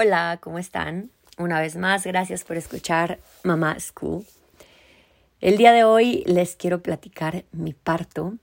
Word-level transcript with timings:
Hola, 0.00 0.38
¿cómo 0.40 0.60
están? 0.60 1.10
Una 1.38 1.60
vez 1.60 1.74
más, 1.74 2.06
gracias 2.06 2.44
por 2.44 2.56
escuchar 2.56 3.18
Mamá 3.42 3.80
School. 3.80 4.24
El 5.40 5.56
día 5.56 5.72
de 5.72 5.82
hoy 5.82 6.22
les 6.24 6.54
quiero 6.54 6.84
platicar 6.84 7.44
mi 7.50 7.72
parto. 7.72 8.34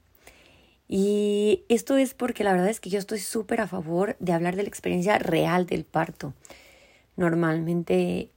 Y 0.90 1.64
esto 1.70 1.96
es 1.96 2.14
porque 2.14 2.44
la 2.44 2.52
verdad 2.52 2.68
es 2.68 2.82
que 2.82 2.90
yo 2.90 3.00
estoy 3.00 3.20
súper 3.20 3.62
a 3.62 3.68
favor 3.68 4.18
de 4.20 4.34
hablar 4.34 4.58
de 4.58 4.64
la 4.64 4.68
experiencia 4.68 5.18
real 5.18 5.66
del 5.66 5.86
parto. 5.86 6.34
Normalmente, 7.16 8.32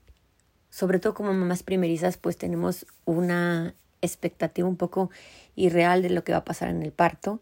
sobre 0.69 0.99
todo 0.99 1.13
como 1.13 1.33
mamás 1.33 1.61
primerizas, 1.61 2.15
pues 2.15 2.37
tenemos 2.37 2.85
una 3.03 3.75
expectativa 4.01 4.65
un 4.65 4.77
poco 4.77 5.11
irreal 5.57 6.01
de 6.03 6.09
lo 6.09 6.23
que 6.23 6.31
va 6.31 6.37
a 6.37 6.45
pasar 6.45 6.69
en 6.69 6.83
el 6.83 6.93
parto. 6.93 7.41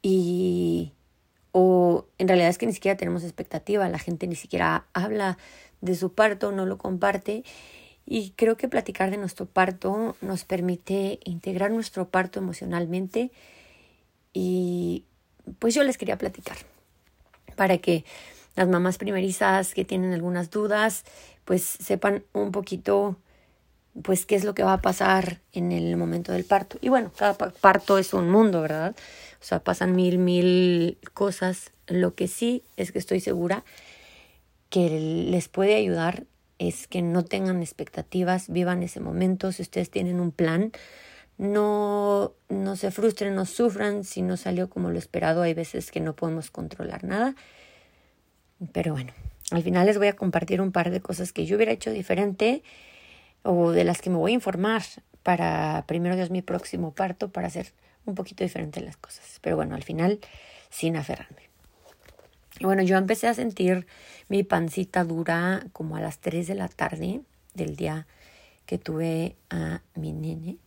Y 0.00 0.94
o 1.52 2.06
en 2.18 2.28
realidad 2.28 2.48
es 2.48 2.58
que 2.58 2.66
ni 2.66 2.72
siquiera 2.72 2.96
tenemos 2.96 3.24
expectativa, 3.24 3.88
la 3.88 3.98
gente 3.98 4.26
ni 4.26 4.36
siquiera 4.36 4.86
habla 4.92 5.38
de 5.80 5.94
su 5.94 6.12
parto, 6.12 6.52
no 6.52 6.66
lo 6.66 6.78
comparte. 6.78 7.44
Y 8.06 8.30
creo 8.36 8.56
que 8.56 8.68
platicar 8.68 9.10
de 9.10 9.16
nuestro 9.16 9.46
parto 9.46 10.16
nos 10.20 10.44
permite 10.44 11.20
integrar 11.24 11.70
nuestro 11.70 12.08
parto 12.08 12.38
emocionalmente. 12.40 13.30
Y 14.32 15.04
pues 15.58 15.74
yo 15.74 15.82
les 15.84 15.98
quería 15.98 16.18
platicar 16.18 16.56
para 17.56 17.78
que 17.78 18.04
las 18.56 18.68
mamás 18.68 18.98
primerizas 18.98 19.74
que 19.74 19.84
tienen 19.84 20.12
algunas 20.12 20.50
dudas, 20.50 21.04
pues 21.44 21.62
sepan 21.62 22.24
un 22.32 22.52
poquito 22.52 23.16
pues 24.02 24.26
qué 24.26 24.36
es 24.36 24.44
lo 24.44 24.54
que 24.54 24.62
va 24.62 24.74
a 24.74 24.82
pasar 24.82 25.40
en 25.52 25.72
el 25.72 25.96
momento 25.96 26.32
del 26.32 26.44
parto. 26.44 26.78
Y 26.80 26.88
bueno, 26.88 27.12
cada 27.16 27.34
parto 27.36 27.98
es 27.98 28.14
un 28.14 28.30
mundo, 28.30 28.62
¿verdad? 28.62 28.94
O 29.40 29.44
sea, 29.44 29.60
pasan 29.60 29.94
mil, 29.96 30.18
mil 30.18 30.98
cosas. 31.12 31.72
Lo 31.86 32.14
que 32.14 32.28
sí 32.28 32.62
es 32.76 32.92
que 32.92 32.98
estoy 32.98 33.20
segura 33.20 33.64
que 34.68 34.88
les 34.88 35.48
puede 35.48 35.74
ayudar 35.74 36.24
es 36.58 36.86
que 36.86 37.02
no 37.02 37.24
tengan 37.24 37.62
expectativas, 37.62 38.48
vivan 38.48 38.82
ese 38.82 39.00
momento. 39.00 39.50
Si 39.50 39.62
ustedes 39.62 39.90
tienen 39.90 40.20
un 40.20 40.30
plan, 40.30 40.72
no, 41.38 42.34
no 42.48 42.76
se 42.76 42.90
frustren, 42.90 43.34
no 43.34 43.46
sufran 43.46 44.04
si 44.04 44.22
no 44.22 44.36
salió 44.36 44.70
como 44.70 44.90
lo 44.90 44.98
esperado. 44.98 45.42
Hay 45.42 45.54
veces 45.54 45.90
que 45.90 46.00
no 46.00 46.14
podemos 46.14 46.50
controlar 46.50 47.02
nada. 47.02 47.34
Pero 48.72 48.92
bueno, 48.92 49.12
al 49.50 49.62
final 49.62 49.86
les 49.86 49.98
voy 49.98 50.08
a 50.08 50.16
compartir 50.16 50.60
un 50.60 50.70
par 50.70 50.90
de 50.90 51.00
cosas 51.00 51.32
que 51.32 51.46
yo 51.46 51.56
hubiera 51.56 51.72
hecho 51.72 51.90
diferente 51.90 52.62
o 53.42 53.70
de 53.72 53.84
las 53.84 54.00
que 54.00 54.10
me 54.10 54.16
voy 54.16 54.32
a 54.32 54.34
informar 54.34 54.82
para 55.22 55.84
primero 55.86 56.16
Dios 56.16 56.30
mi 56.30 56.42
próximo 56.42 56.92
parto 56.92 57.28
para 57.28 57.48
hacer 57.48 57.72
un 58.06 58.14
poquito 58.14 58.44
diferente 58.44 58.80
las 58.80 58.96
cosas. 58.96 59.38
Pero 59.40 59.56
bueno, 59.56 59.74
al 59.74 59.82
final 59.82 60.20
sin 60.70 60.96
aferrarme. 60.96 61.50
Bueno, 62.60 62.82
yo 62.82 62.96
empecé 62.96 63.26
a 63.26 63.34
sentir 63.34 63.86
mi 64.28 64.42
pancita 64.42 65.04
dura 65.04 65.66
como 65.72 65.96
a 65.96 66.00
las 66.00 66.18
3 66.18 66.46
de 66.46 66.54
la 66.54 66.68
tarde 66.68 67.22
del 67.54 67.76
día 67.76 68.06
que 68.66 68.78
tuve 68.78 69.36
a 69.48 69.80
mi 69.94 70.12
nene. 70.12 70.58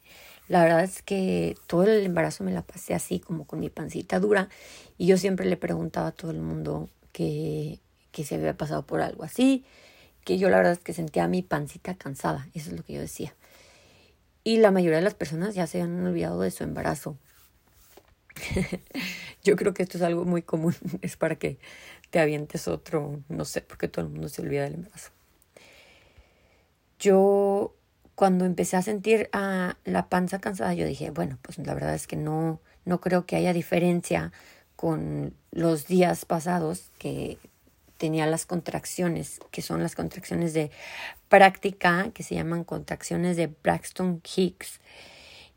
La 0.48 0.64
verdad 0.64 0.84
es 0.84 1.02
que 1.02 1.56
todo 1.68 1.84
el 1.84 2.06
embarazo 2.06 2.44
me 2.44 2.52
la 2.52 2.64
pasé 2.64 2.94
así 2.94 3.20
como 3.20 3.46
con 3.46 3.60
mi 3.60 3.70
pancita 3.70 4.20
dura 4.20 4.50
y 4.98 5.08
yo 5.08 5.18
siempre 5.18 5.46
le 5.46 5.56
preguntaba 5.56 6.08
a 6.08 6.12
todo 6.12 6.32
el 6.32 6.42
mundo 6.42 6.90
que, 7.12 7.80
que 8.12 8.26
se 8.26 8.36
había 8.36 8.58
pasado 8.58 8.86
por 8.86 9.02
algo 9.02 9.24
así, 9.24 9.64
que 10.24 10.38
yo 10.38 10.50
la 10.50 10.58
verdad 10.58 10.74
es 10.74 10.80
que 10.80 10.94
sentía 10.94 11.28
mi 11.28 11.42
pancita 11.42 11.96
cansada, 11.96 12.48
eso 12.54 12.72
es 12.72 12.78
lo 12.78 12.84
que 12.84 12.94
yo 12.94 13.02
decía. 13.02 13.36
Y 14.44 14.58
la 14.58 14.72
mayoría 14.72 14.98
de 14.98 15.04
las 15.04 15.14
personas 15.14 15.56
ya 15.56 15.68
se 15.68 15.82
han 15.82 16.06
olvidado 16.06 16.42
de 16.42 16.52
su 16.52 16.64
embarazo. 16.64 17.18
yo 19.44 19.56
creo 19.56 19.74
que 19.74 19.84
esto 19.84 19.98
es 19.98 20.04
algo 20.04 20.26
muy 20.26 20.42
común, 20.42 20.76
es 21.02 21.18
para 21.18 21.36
que 21.36 21.60
te 22.10 22.20
avientes 22.20 22.68
otro, 22.68 23.22
no 23.30 23.46
sé, 23.46 23.62
porque 23.62 23.88
todo 23.88 24.06
el 24.06 24.12
mundo 24.12 24.30
se 24.30 24.42
olvida 24.42 24.64
del 24.64 24.76
embarazo. 24.76 25.12
Yo 27.00 27.76
cuando 28.16 28.46
empecé 28.46 28.78
a 28.78 28.82
sentir 28.82 29.30
a 29.34 29.78
la 29.86 30.08
panza 30.10 30.40
cansada, 30.40 30.74
yo 30.74 30.86
dije, 30.86 31.09
bueno, 31.09 31.38
pues 31.42 31.58
la 31.58 31.74
verdad 31.74 31.96
es 31.96 32.08
que 32.08 32.16
no, 32.16 32.62
no 32.86 33.02
creo 33.02 33.26
que 33.26 33.36
haya 33.36 33.53
diferencia 33.53 34.31
con 34.76 35.34
los 35.52 35.88
días 35.88 36.26
pasados 36.26 36.92
que 37.00 37.38
tenía 37.98 38.26
las 38.28 38.46
contracciones, 38.46 39.40
que 39.52 39.62
son 39.62 39.81
las 39.81 39.96
contracciones 39.96 40.54
de 40.54 40.72
práctica, 41.30 42.12
que 42.14 42.24
se 42.24 42.36
llaman 42.36 42.64
contracciones 42.64 43.38
de 43.38 43.48
Braxton 43.48 44.22
Hicks. 44.36 44.80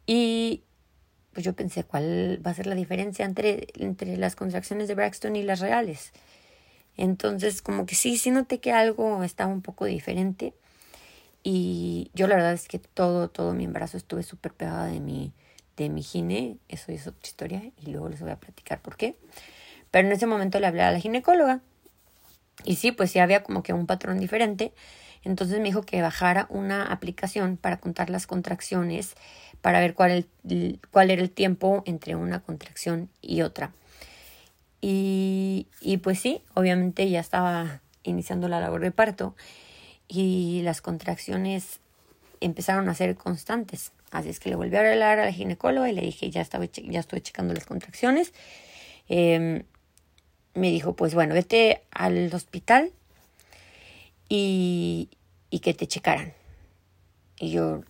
Y 0.07 0.63
pues 1.33 1.45
yo 1.45 1.55
pensé, 1.55 1.85
¿cuál 1.85 2.41
va 2.45 2.53
a 2.53 2.55
ser 2.55 2.67
la 2.67 2.75
diferencia 2.75 3.25
entre, 3.25 3.67
entre 3.75 4.17
las 4.17 4.37
contracciones 4.37 4.89
de 4.89 4.95
Braxton 4.95 5.37
y 5.37 5.43
las 5.43 5.61
reales? 5.61 6.13
Entonces, 6.97 7.61
como 7.63 7.85
que 7.85 7.95
sí, 7.95 8.17
sí 8.17 8.31
noté 8.31 8.59
que 8.59 8.73
algo 8.73 9.23
estaba 9.23 9.53
un 9.53 9.63
poco 9.63 9.85
diferente. 9.85 10.55
Y 11.43 12.11
yo 12.15 12.27
la 12.27 12.37
verdad 12.37 12.55
es 12.55 12.69
que 12.69 12.79
todo, 12.79 13.29
todo 13.29 13.53
mi 13.53 13.65
embarazo 13.65 13.97
estuve 13.97 14.23
súper 14.23 14.53
pegada 14.53 14.87
de 14.87 15.01
mi, 15.01 15.33
de 15.77 15.91
mi 15.91 16.03
gine. 16.03 16.57
Eso 16.69 16.91
es 16.93 17.07
otra 17.07 17.21
historia 17.23 17.71
y 17.77 17.91
luego 17.91 18.09
les 18.09 18.21
voy 18.21 18.31
a 18.31 18.37
platicar 18.37 18.81
por 18.81 18.97
qué. 18.97 19.17
Pero 19.91 20.09
en 20.09 20.13
ese 20.13 20.27
momento 20.27 20.59
le 20.59 20.67
hablé 20.67 20.83
a 20.83 20.91
la 20.91 21.01
ginecóloga 21.01 21.61
y 22.65 22.77
sí, 22.77 22.93
pues 22.93 23.11
sí 23.11 23.19
había 23.19 23.43
como 23.43 23.63
que 23.63 23.73
un 23.73 23.87
patrón 23.87 24.19
diferente. 24.19 24.73
Entonces 25.25 25.59
me 25.59 25.65
dijo 25.65 25.83
que 25.83 26.03
bajara 26.03 26.47
una 26.51 26.85
aplicación 26.85 27.57
para 27.57 27.79
contar 27.79 28.11
las 28.11 28.27
contracciones, 28.27 29.15
para 29.61 29.81
ver 29.81 29.95
cuál, 29.95 30.27
cuál 30.91 31.11
era 31.11 31.23
el 31.23 31.31
tiempo 31.31 31.83
entre 31.87 32.15
una 32.15 32.41
contracción 32.41 33.09
y 33.21 33.43
otra. 33.43 33.73
Y, 34.81 35.67
y 35.81 35.97
pues 35.97 36.21
sí, 36.21 36.43
obviamente 36.55 37.09
ya 37.11 37.21
estaba 37.21 37.81
iniciando 38.05 38.49
la 38.49 38.61
labor 38.61 38.83
de 38.83 38.93
parto 38.93 39.35
y 40.07 40.61
las 40.63 40.81
contracciones 40.81 41.81
empezaron 42.41 42.89
a 42.89 42.95
ser 42.95 43.17
constantes. 43.17 43.93
Así 44.13 44.29
es 44.29 44.39
que 44.39 44.51
le 44.51 44.57
volví 44.57 44.77
a 44.77 44.81
hablar 44.81 45.19
a 45.19 45.25
la 45.25 45.33
ginecóloga 45.33 45.89
y 45.89 45.93
le 45.93 46.03
dije, 46.03 46.31
ya, 46.31 46.41
estaba, 46.41 46.67
ya 46.67 47.01
estoy 47.01 47.21
checando 47.21 47.53
las 47.53 47.67
contracciones. 47.67 48.33
Eh, 49.09 49.65
me 50.57 50.71
dijo, 50.71 50.95
pues 50.95 51.15
bueno, 51.15 51.35
vete 51.35 51.83
al 51.91 52.33
hospital 52.35 52.91
y, 54.29 55.11
y 55.51 55.61
que 55.61 55.75
te 55.75 55.87
checaran. 55.87 56.33
Y 57.39 57.51
yo, 57.51 57.83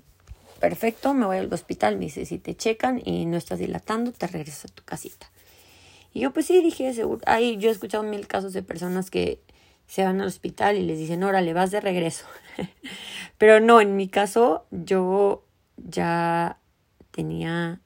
perfecto, 0.60 1.14
me 1.14 1.26
voy 1.26 1.38
al 1.38 1.52
hospital. 1.52 1.96
Me 1.96 2.06
dice, 2.06 2.26
si 2.26 2.38
te 2.38 2.56
checan 2.56 3.00
y 3.04 3.24
no 3.26 3.36
estás 3.36 3.58
dilatando, 3.58 4.12
te 4.12 4.26
regresas 4.26 4.66
a 4.66 4.74
tu 4.74 4.82
casita. 4.82 5.30
Y 6.12 6.20
yo, 6.20 6.32
pues 6.32 6.46
sí, 6.46 6.62
dije, 6.62 6.92
seguro. 6.92 7.20
Ahí 7.26 7.56
yo 7.58 7.68
he 7.68 7.72
escuchado 7.72 8.02
mil 8.02 8.26
casos 8.26 8.52
de 8.52 8.62
personas 8.62 9.10
que 9.10 9.40
se 9.86 10.02
van 10.02 10.20
al 10.20 10.26
hospital 10.26 10.76
y 10.76 10.82
les 10.82 10.98
dicen, 10.98 11.22
órale, 11.22 11.52
vas 11.52 11.70
de 11.70 11.80
regreso. 11.80 12.24
Pero 13.38 13.60
no, 13.60 13.80
en 13.80 13.96
mi 13.96 14.08
caso, 14.08 14.66
yo 14.70 15.44
ya 15.76 16.58
tenía 17.10 17.80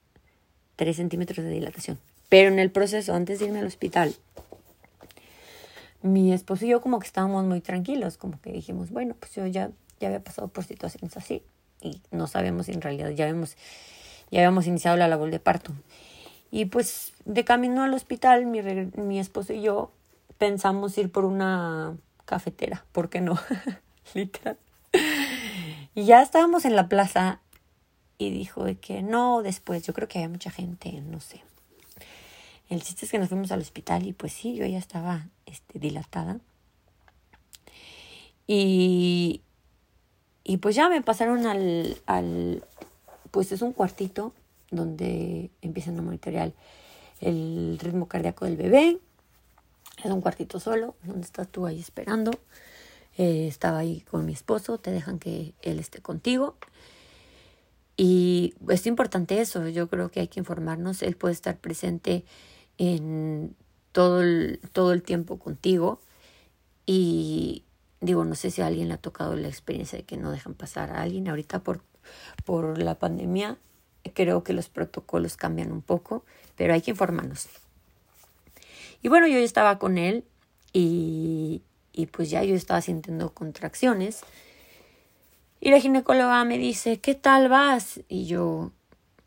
3 0.77 0.97
centímetros 0.97 1.45
de 1.45 1.51
dilatación. 1.51 1.99
Pero 2.29 2.49
en 2.49 2.59
el 2.59 2.71
proceso, 2.71 3.15
antes 3.15 3.41
de 3.41 3.47
irme 3.47 3.59
al 3.59 3.67
hospital, 3.67 4.15
mi 6.03 6.33
esposo 6.33 6.65
y 6.65 6.69
yo 6.69 6.81
como 6.81 6.99
que 6.99 7.07
estábamos 7.07 7.45
muy 7.45 7.61
tranquilos, 7.61 8.17
como 8.17 8.41
que 8.41 8.53
dijimos, 8.53 8.91
bueno, 8.91 9.15
pues 9.19 9.35
yo 9.35 9.47
ya, 9.47 9.71
ya 10.01 10.09
había 10.09 10.23
pasado 10.23 10.49
por 10.49 10.65
situaciones 10.65 11.17
así 11.17 11.43
y 11.81 12.01
no 12.11 12.27
sabemos 12.27 12.69
en 12.69 12.81
realidad 12.81 13.11
ya 13.11 13.25
habíamos, 13.25 13.57
ya 14.31 14.41
habíamos 14.41 14.67
iniciado 14.67 14.97
la 14.97 15.09
labor 15.09 15.31
de 15.31 15.41
parto. 15.41 15.73
Y 16.51 16.67
pues 16.67 17.13
de 17.25 17.45
camino 17.45 17.83
al 17.83 17.95
hospital, 17.95 18.47
mi, 18.47 18.61
mi 18.63 19.21
esposo 19.21 19.53
y 19.53 19.63
yo 19.63 19.93
pensamos 20.39 20.97
ir 20.99 21.13
por 21.13 21.25
una 21.25 21.97
cafetera, 22.25 22.85
¿por 22.93 23.09
qué 23.09 23.21
no? 23.21 23.39
Literal. 24.15 24.57
Y 25.95 26.05
ya 26.05 26.23
estábamos 26.23 26.65
en 26.65 26.77
la 26.77 26.89
plaza 26.89 27.41
y 28.19 28.31
dijo 28.31 28.65
de 28.65 28.77
que 28.77 29.03
no, 29.03 29.43
después, 29.43 29.83
yo 29.83 29.95
creo 29.95 30.09
que 30.09 30.19
había 30.19 30.29
mucha 30.29 30.51
gente, 30.51 30.93
no 31.01 31.21
sé. 31.21 31.43
El 32.71 32.83
chiste 32.83 33.05
es 33.05 33.11
que 33.11 33.19
nos 33.19 33.29
fuimos 33.29 33.51
al 33.51 33.61
hospital 33.61 34.07
y 34.07 34.13
pues 34.13 34.33
sí, 34.33 34.55
yo 34.55 34.65
ya 34.65 34.79
estaba 34.79 35.27
este, 35.45 35.81
dilatada. 35.81 36.39
Y, 38.47 39.43
y 40.45 40.57
pues 40.59 40.77
ya 40.77 40.89
me 40.89 41.03
pasaron 41.03 41.47
al, 41.47 42.01
al, 42.07 42.65
pues 43.33 43.51
es 43.51 43.63
un 43.63 43.73
cuartito 43.73 44.33
donde 44.71 45.51
empiezan 45.63 45.99
a 45.99 46.03
monitorear 46.03 46.53
el 47.21 47.77
ritmo 47.81 48.07
cardíaco 48.07 48.45
del 48.45 48.57
bebé. 48.57 48.99
Es 50.05 50.11
un 50.11 50.21
cuartito 50.21 50.61
solo, 50.61 50.95
donde 51.03 51.27
estás 51.27 51.49
tú 51.49 51.67
ahí 51.67 51.81
esperando. 51.81 52.31
Eh, 53.19 53.49
estaba 53.49 53.79
ahí 53.79 54.03
con 54.03 54.25
mi 54.25 54.33
esposo, 54.33 54.79
te 54.79 54.93
dejan 54.93 55.19
que 55.19 55.55
él 55.63 55.81
esté 55.81 56.01
contigo. 56.01 56.55
Y 57.97 58.55
es 58.69 58.87
importante 58.87 59.41
eso, 59.41 59.69
yo 59.69 59.89
creo 59.89 60.11
que 60.11 60.21
hay 60.21 60.29
que 60.29 60.41
informarnos, 60.41 61.03
él 61.03 61.17
puede 61.17 61.35
estar 61.35 61.59
presente 61.59 62.25
en 62.81 63.55
todo 63.93 64.23
el, 64.23 64.59
todo 64.73 64.95
el 64.95 65.03
tiempo 65.03 65.39
contigo 65.39 66.01
y 66.87 67.63
digo, 68.01 68.25
no 68.25 68.35
sé 68.35 68.51
si 68.51 68.63
a 68.63 68.67
alguien 68.67 68.89
le 68.89 68.95
ha 68.95 68.97
tocado 68.97 69.37
la 69.37 69.49
experiencia 69.49 69.99
de 69.99 70.05
que 70.05 70.17
no 70.17 70.31
dejan 70.31 70.55
pasar 70.55 70.91
a 70.91 71.03
alguien. 71.03 71.29
Ahorita 71.29 71.61
por, 71.61 71.83
por 72.47 72.79
la 72.79 72.95
pandemia 72.95 73.59
creo 74.15 74.43
que 74.43 74.55
los 74.55 74.71
protocolos 74.71 75.37
cambian 75.37 75.73
un 75.73 75.83
poco, 75.83 76.25
pero 76.57 76.73
hay 76.73 76.81
que 76.81 76.93
informarnos. 76.93 77.49
Y 79.03 79.09
bueno, 79.09 79.27
yo 79.27 79.37
estaba 79.37 79.79
con 79.79 79.99
él 79.99 80.25
y, 80.73 81.61
y 81.93 82.07
pues 82.07 82.31
ya 82.31 82.43
yo 82.45 82.55
estaba 82.55 82.81
sintiendo 82.81 83.35
contracciones. 83.35 84.23
Y 85.61 85.71
la 85.71 85.81
ginecóloga 85.81 86.43
me 86.47 86.57
dice, 86.57 86.99
¿qué 86.99 87.15
tal 87.15 87.51
vas? 87.51 88.01
Y 88.09 88.25
yo, 88.25 88.73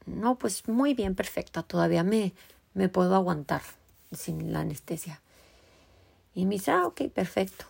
no, 0.08 0.40
pues 0.40 0.68
muy 0.68 0.96
bien, 0.96 1.14
perfecta, 1.14 1.62
todavía 1.62 2.04
me, 2.04 2.34
me 2.74 2.90
puedo 2.90 3.16
aguantar 3.16 3.62
sin 4.12 4.54
la 4.54 4.60
anestesia. 4.62 5.22
Y 6.36 6.46
me 6.46 6.56
dice, 6.56 6.72
ah, 6.72 6.86
ok, 6.86 7.04
perfecto. 7.14 7.66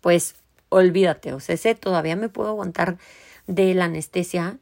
Pues 0.00 0.34
olvídate, 0.68 1.32
o 1.32 1.40
sea, 1.40 1.54
ese 1.54 1.74
todavía 1.74 2.16
me 2.16 2.28
puedo 2.28 2.50
aguantar 2.50 2.98
de 3.46 3.74
la 3.74 3.86
anestesia. 3.86 4.58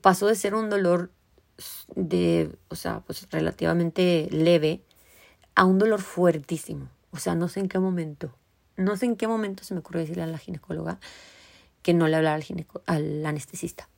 Pasó 0.00 0.26
de 0.26 0.34
ser 0.34 0.54
un 0.54 0.70
dolor 0.70 1.10
de, 1.94 2.50
o 2.68 2.76
sea, 2.76 3.00
pues 3.00 3.26
relativamente 3.30 4.28
leve 4.30 4.80
a 5.54 5.64
un 5.64 5.78
dolor 5.78 6.00
fuertísimo. 6.00 6.88
O 7.10 7.18
sea, 7.18 7.34
no 7.34 7.48
sé 7.48 7.60
en 7.60 7.68
qué 7.68 7.78
momento, 7.78 8.32
no 8.76 8.96
sé 8.96 9.06
en 9.06 9.16
qué 9.16 9.28
momento 9.28 9.64
se 9.64 9.74
me 9.74 9.80
ocurrió 9.80 10.00
decirle 10.00 10.22
a 10.22 10.26
la 10.26 10.38
ginecóloga 10.38 10.98
que 11.82 11.94
no 11.94 12.08
le 12.08 12.16
hablara 12.16 12.36
al, 12.36 12.66
al 12.86 13.26
anestesista. 13.26 13.88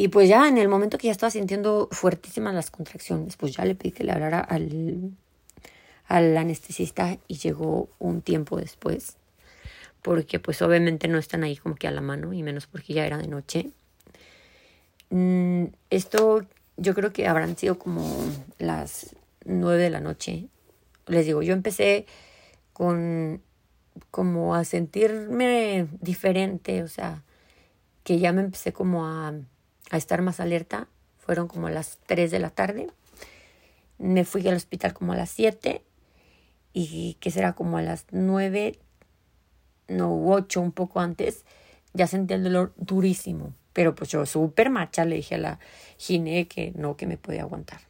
Y 0.00 0.08
pues 0.08 0.30
ya 0.30 0.48
en 0.48 0.56
el 0.56 0.66
momento 0.66 0.96
que 0.96 1.08
ya 1.08 1.12
estaba 1.12 1.30
sintiendo 1.30 1.86
fuertísimas 1.90 2.54
las 2.54 2.70
contracciones, 2.70 3.36
pues 3.36 3.52
ya 3.52 3.66
le 3.66 3.74
pedí 3.74 3.92
que 3.92 4.02
le 4.02 4.12
hablara 4.12 4.40
al, 4.40 5.10
al 6.06 6.34
anestesista 6.38 7.18
y 7.28 7.36
llegó 7.36 7.90
un 7.98 8.22
tiempo 8.22 8.56
después, 8.56 9.18
porque 10.00 10.40
pues 10.40 10.62
obviamente 10.62 11.06
no 11.06 11.18
están 11.18 11.44
ahí 11.44 11.54
como 11.54 11.74
que 11.74 11.86
a 11.86 11.90
la 11.90 12.00
mano, 12.00 12.32
y 12.32 12.42
menos 12.42 12.66
porque 12.66 12.94
ya 12.94 13.04
era 13.04 13.18
de 13.18 13.28
noche. 13.28 13.72
Mm, 15.10 15.64
esto 15.90 16.46
yo 16.78 16.94
creo 16.94 17.12
que 17.12 17.28
habrán 17.28 17.58
sido 17.58 17.78
como 17.78 18.24
las 18.58 19.14
nueve 19.44 19.82
de 19.82 19.90
la 19.90 20.00
noche. 20.00 20.46
Les 21.08 21.26
digo, 21.26 21.42
yo 21.42 21.52
empecé 21.52 22.06
con 22.72 23.42
como 24.10 24.54
a 24.54 24.64
sentirme 24.64 25.88
diferente, 26.00 26.82
o 26.82 26.88
sea, 26.88 27.22
que 28.02 28.18
ya 28.18 28.32
me 28.32 28.40
empecé 28.40 28.72
como 28.72 29.06
a, 29.06 29.34
a 29.90 29.96
estar 29.96 30.22
más 30.22 30.40
alerta. 30.40 30.88
Fueron 31.18 31.48
como 31.48 31.68
las 31.68 31.98
tres 32.06 32.30
de 32.30 32.38
la 32.38 32.50
tarde. 32.50 32.88
Me 33.98 34.24
fui 34.24 34.46
al 34.48 34.56
hospital 34.56 34.94
como 34.94 35.12
a 35.12 35.16
las 35.16 35.30
siete 35.30 35.82
y 36.72 37.14
que 37.20 37.30
será 37.30 37.52
como 37.52 37.76
a 37.76 37.82
las 37.82 38.06
nueve, 38.10 38.78
no, 39.88 40.26
ocho, 40.26 40.60
un 40.60 40.72
poco 40.72 41.00
antes, 41.00 41.44
ya 41.92 42.06
sentí 42.06 42.34
el 42.34 42.44
dolor 42.44 42.72
durísimo. 42.76 43.52
Pero 43.72 43.94
pues 43.94 44.10
yo 44.10 44.24
súper 44.26 44.70
macha 44.70 45.04
le 45.04 45.16
dije 45.16 45.34
a 45.34 45.38
la 45.38 45.58
gine 45.98 46.48
que 46.48 46.72
no, 46.74 46.96
que 46.96 47.06
me 47.06 47.16
podía 47.18 47.42
aguantar 47.42 47.80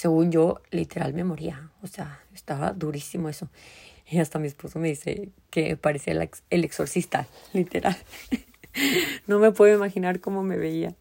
según 0.00 0.32
yo, 0.32 0.62
literal 0.70 1.12
me 1.12 1.24
moría. 1.24 1.70
O 1.82 1.86
sea, 1.86 2.20
estaba 2.32 2.72
durísimo 2.72 3.28
eso. 3.28 3.50
Y 4.06 4.18
hasta 4.18 4.38
mi 4.38 4.46
esposo 4.46 4.78
me 4.78 4.88
dice 4.88 5.28
que 5.50 5.76
parecía 5.76 6.14
el, 6.14 6.30
el 6.48 6.64
exorcista, 6.64 7.26
literal. 7.52 7.94
no 9.26 9.38
me 9.38 9.52
puedo 9.52 9.74
imaginar 9.74 10.20
cómo 10.20 10.42
me 10.42 10.56
veía. 10.56 10.94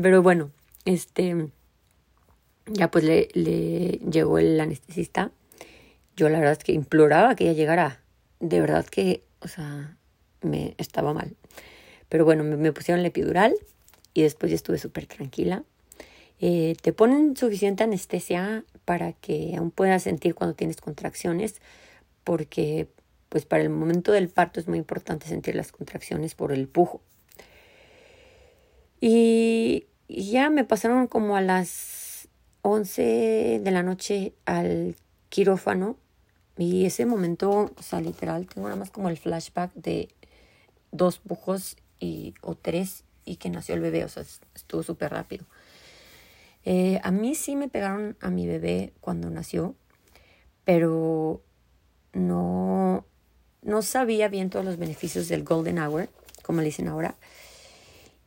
Pero 0.00 0.22
bueno, 0.22 0.50
este, 0.84 1.48
ya 2.66 2.90
pues 2.90 3.04
le, 3.04 3.28
le 3.34 4.00
llegó 4.10 4.38
el 4.38 4.60
anestesista. 4.60 5.30
Yo 6.16 6.28
la 6.28 6.38
verdad 6.38 6.58
es 6.58 6.64
que 6.64 6.72
imploraba 6.72 7.34
que 7.34 7.44
ella 7.44 7.52
llegara. 7.54 8.00
De 8.40 8.60
verdad 8.60 8.86
que, 8.86 9.22
o 9.40 9.48
sea, 9.48 9.96
me 10.40 10.74
estaba 10.78 11.12
mal. 11.12 11.36
Pero 12.08 12.24
bueno, 12.24 12.44
me, 12.44 12.56
me 12.56 12.72
pusieron 12.72 13.02
la 13.02 13.08
epidural 13.08 13.54
y 14.14 14.22
después 14.22 14.50
ya 14.50 14.56
estuve 14.56 14.78
súper 14.78 15.06
tranquila. 15.06 15.64
Eh, 16.40 16.74
te 16.82 16.92
ponen 16.92 17.36
suficiente 17.36 17.84
anestesia 17.84 18.64
para 18.84 19.12
que 19.12 19.54
aún 19.56 19.70
puedas 19.70 20.02
sentir 20.02 20.34
cuando 20.34 20.56
tienes 20.56 20.80
contracciones, 20.80 21.60
porque 22.24 22.88
pues 23.32 23.46
para 23.46 23.62
el 23.62 23.70
momento 23.70 24.12
del 24.12 24.28
parto 24.28 24.60
es 24.60 24.68
muy 24.68 24.76
importante 24.76 25.26
sentir 25.26 25.54
las 25.54 25.72
contracciones 25.72 26.34
por 26.34 26.52
el 26.52 26.68
pujo. 26.68 27.00
Y, 29.00 29.86
ya 30.06 30.50
me 30.50 30.64
pasaron 30.64 31.06
como 31.06 31.34
a 31.34 31.40
las 31.40 32.28
11 32.60 33.62
de 33.64 33.70
la 33.70 33.82
noche 33.82 34.34
al 34.44 34.96
quirófano 35.30 35.96
y 36.58 36.84
ese 36.84 37.06
momento, 37.06 37.72
o 37.74 37.82
sea, 37.82 38.02
literal, 38.02 38.46
tengo 38.46 38.68
nada 38.68 38.78
más 38.78 38.90
como 38.90 39.08
el 39.08 39.16
flashback 39.16 39.72
de 39.72 40.10
dos 40.90 41.18
pujos 41.18 41.78
y, 41.98 42.34
o 42.42 42.54
tres 42.54 43.04
y 43.24 43.36
que 43.36 43.48
nació 43.48 43.76
el 43.76 43.80
bebé, 43.80 44.04
o 44.04 44.10
sea, 44.10 44.24
estuvo 44.54 44.82
súper 44.82 45.12
rápido. 45.12 45.46
Eh, 46.66 47.00
a 47.02 47.10
mí 47.10 47.34
sí 47.34 47.56
me 47.56 47.68
pegaron 47.68 48.18
a 48.20 48.28
mi 48.28 48.46
bebé 48.46 48.92
cuando 49.00 49.30
nació, 49.30 49.74
pero 50.66 51.42
no, 52.12 53.06
no 53.62 53.82
sabía 53.82 54.28
bien 54.28 54.50
todos 54.50 54.64
los 54.64 54.76
beneficios 54.76 55.28
del 55.28 55.44
golden 55.44 55.78
hour, 55.78 56.08
como 56.42 56.60
le 56.60 56.66
dicen 56.66 56.88
ahora. 56.88 57.14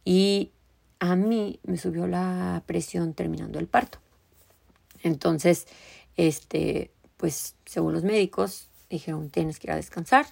Y 0.04 0.52
a 1.00 1.16
mí 1.16 1.60
me 1.64 1.78
subió 1.78 2.08
la 2.08 2.64
presión 2.66 3.14
terminando 3.14 3.60
el 3.60 3.68
parto. 3.68 4.00
Entonces, 5.04 5.68
este, 6.16 6.92
pues 7.18 7.56
según 7.66 7.94
los 7.94 8.04
médicos, 8.04 8.70
dijeron, 8.90 9.30
tienes 9.30 9.60
que 9.60 9.68
ir 9.68 9.72
a 9.72 9.76
descansar. 9.76 10.26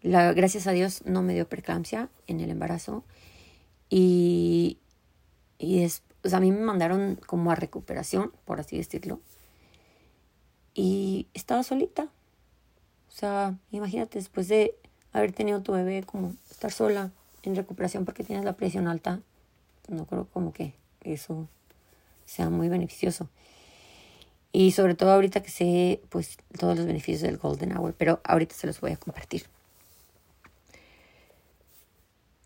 La, 0.00 0.32
gracias 0.32 0.66
a 0.66 0.72
Dios 0.72 1.02
no 1.04 1.22
me 1.22 1.34
dio 1.34 1.48
preeclampsia 1.48 2.08
en 2.26 2.40
el 2.40 2.50
embarazo. 2.50 3.04
Y, 3.88 4.78
y, 5.58 5.82
es, 5.82 6.02
pues 6.22 6.34
a 6.34 6.40
mí 6.40 6.50
me 6.50 6.60
mandaron 6.60 7.16
como 7.26 7.50
a 7.50 7.54
recuperación, 7.54 8.32
por 8.44 8.58
así 8.58 8.76
decirlo. 8.76 9.20
Y 10.74 11.28
estaba 11.34 11.62
solita. 11.62 12.08
O 13.12 13.14
sea, 13.14 13.54
imagínate 13.70 14.18
después 14.18 14.48
de 14.48 14.74
haber 15.12 15.32
tenido 15.32 15.60
tu 15.62 15.72
bebé, 15.72 16.02
como 16.04 16.34
estar 16.50 16.72
sola 16.72 17.10
en 17.42 17.54
recuperación 17.54 18.04
porque 18.04 18.24
tienes 18.24 18.44
la 18.44 18.54
presión 18.54 18.88
alta. 18.88 19.20
No 19.88 20.06
creo 20.06 20.26
como 20.32 20.52
que 20.52 20.74
eso 21.02 21.46
sea 22.24 22.48
muy 22.48 22.68
beneficioso. 22.68 23.28
Y 24.52 24.72
sobre 24.72 24.94
todo 24.94 25.12
ahorita 25.12 25.42
que 25.42 25.50
sé 25.50 26.00
pues 26.08 26.38
todos 26.58 26.76
los 26.76 26.86
beneficios 26.86 27.22
del 27.22 27.38
Golden 27.38 27.76
Hour, 27.76 27.94
pero 27.96 28.20
ahorita 28.24 28.54
se 28.54 28.66
los 28.66 28.80
voy 28.80 28.92
a 28.92 28.96
compartir. 28.96 29.44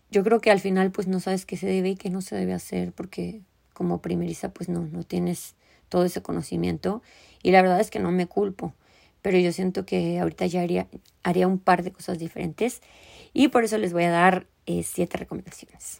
Yo 0.09 0.23
creo 0.23 0.39
que 0.39 0.51
al 0.51 0.59
final 0.59 0.91
pues 0.91 1.07
no 1.07 1.19
sabes 1.19 1.45
qué 1.45 1.57
se 1.57 1.67
debe 1.67 1.89
y 1.89 1.95
qué 1.95 2.09
no 2.09 2.21
se 2.21 2.35
debe 2.35 2.53
hacer 2.53 2.91
porque 2.93 3.41
como 3.73 4.01
primeriza 4.01 4.49
pues 4.49 4.69
no, 4.69 4.81
no 4.81 5.03
tienes 5.03 5.55
todo 5.89 6.05
ese 6.05 6.21
conocimiento 6.21 7.01
y 7.43 7.51
la 7.51 7.61
verdad 7.61 7.79
es 7.79 7.91
que 7.91 7.99
no 7.99 8.11
me 8.11 8.25
culpo, 8.25 8.73
pero 9.27 9.39
yo 9.39 9.51
siento 9.51 9.85
que 9.85 10.19
ahorita 10.19 10.45
ya 10.45 10.61
haría, 10.61 10.87
haría 11.21 11.49
un 11.49 11.59
par 11.59 11.83
de 11.83 11.91
cosas 11.91 12.17
diferentes 12.17 12.81
y 13.33 13.49
por 13.49 13.65
eso 13.65 13.77
les 13.77 13.91
voy 13.91 14.05
a 14.05 14.09
dar 14.09 14.47
eh, 14.67 14.83
siete 14.83 15.17
recomendaciones. 15.17 15.99